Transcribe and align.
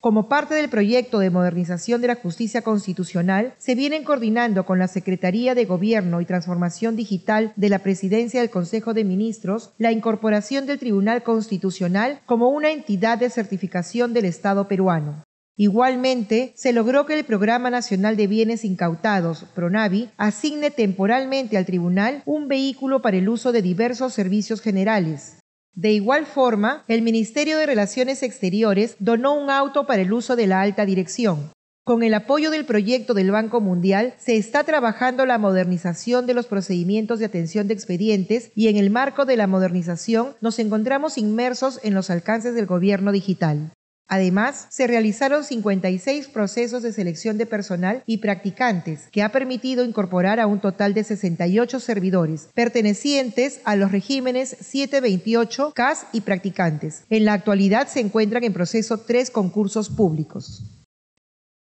Como 0.00 0.28
parte 0.28 0.54
del 0.54 0.68
proyecto 0.68 1.18
de 1.18 1.30
modernización 1.30 2.00
de 2.00 2.06
la 2.06 2.14
justicia 2.14 2.62
constitucional, 2.62 3.54
se 3.58 3.74
vienen 3.74 4.04
coordinando 4.04 4.64
con 4.64 4.78
la 4.78 4.86
Secretaría 4.86 5.54
de 5.54 5.64
Gobierno 5.64 6.20
y 6.20 6.24
Transformación 6.26 6.94
Digital 6.94 7.52
de 7.56 7.68
la 7.70 7.80
Presidencia 7.80 8.40
del 8.40 8.50
Consejo 8.50 8.94
de 8.94 9.04
Ministros 9.04 9.72
la 9.78 9.90
incorporación 9.90 10.66
del 10.66 10.78
Tribunal 10.78 11.22
Constitucional 11.24 12.20
como 12.24 12.50
una 12.50 12.70
entidad 12.70 13.18
de 13.18 13.30
certificación 13.30 14.12
del 14.12 14.26
Estado 14.26 14.68
peruano. 14.68 15.24
Igualmente, 15.56 16.52
se 16.54 16.74
logró 16.74 17.06
que 17.06 17.18
el 17.18 17.24
Programa 17.24 17.70
Nacional 17.70 18.16
de 18.16 18.26
Bienes 18.26 18.64
Incautados, 18.64 19.46
PRONAVI, 19.54 20.10
asigne 20.18 20.70
temporalmente 20.70 21.56
al 21.56 21.64
tribunal 21.64 22.22
un 22.26 22.46
vehículo 22.46 23.00
para 23.00 23.16
el 23.16 23.28
uso 23.28 23.52
de 23.52 23.62
diversos 23.62 24.12
servicios 24.12 24.60
generales. 24.60 25.38
De 25.76 25.92
igual 25.92 26.24
forma, 26.24 26.84
el 26.88 27.02
Ministerio 27.02 27.58
de 27.58 27.66
Relaciones 27.66 28.22
Exteriores 28.22 28.96
donó 28.98 29.34
un 29.34 29.50
auto 29.50 29.86
para 29.86 30.00
el 30.00 30.10
uso 30.10 30.34
de 30.34 30.46
la 30.46 30.62
alta 30.62 30.86
dirección. 30.86 31.50
Con 31.84 32.02
el 32.02 32.14
apoyo 32.14 32.50
del 32.50 32.64
proyecto 32.64 33.12
del 33.12 33.30
Banco 33.30 33.60
Mundial, 33.60 34.14
se 34.16 34.38
está 34.38 34.64
trabajando 34.64 35.26
la 35.26 35.36
modernización 35.36 36.26
de 36.26 36.32
los 36.32 36.46
procedimientos 36.46 37.18
de 37.18 37.26
atención 37.26 37.68
de 37.68 37.74
expedientes 37.74 38.52
y 38.54 38.68
en 38.68 38.78
el 38.78 38.88
marco 38.88 39.26
de 39.26 39.36
la 39.36 39.46
modernización 39.46 40.34
nos 40.40 40.58
encontramos 40.58 41.18
inmersos 41.18 41.78
en 41.82 41.92
los 41.92 42.08
alcances 42.08 42.54
del 42.54 42.64
gobierno 42.64 43.12
digital. 43.12 43.70
Además, 44.08 44.66
se 44.70 44.86
realizaron 44.86 45.44
56 45.44 46.28
procesos 46.28 46.82
de 46.82 46.92
selección 46.92 47.38
de 47.38 47.46
personal 47.46 48.02
y 48.06 48.18
practicantes, 48.18 49.08
que 49.10 49.22
ha 49.22 49.32
permitido 49.32 49.84
incorporar 49.84 50.38
a 50.38 50.46
un 50.46 50.60
total 50.60 50.94
de 50.94 51.04
68 51.04 51.80
servidores, 51.80 52.48
pertenecientes 52.54 53.60
a 53.64 53.76
los 53.76 53.90
regímenes 53.90 54.50
728, 54.60 55.72
CAS 55.74 56.06
y 56.12 56.20
practicantes. 56.20 57.04
En 57.10 57.24
la 57.24 57.32
actualidad 57.32 57.88
se 57.88 58.00
encuentran 58.00 58.44
en 58.44 58.52
proceso 58.52 58.98
tres 58.98 59.30
concursos 59.30 59.88
públicos. 59.88 60.62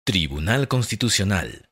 Tribunal 0.06 0.68
Constitucional 0.68 1.64